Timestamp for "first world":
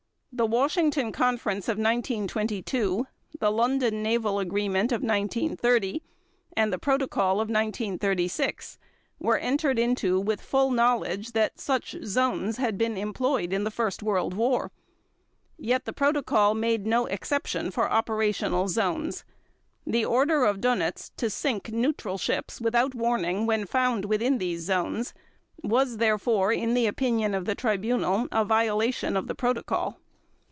13.69-14.33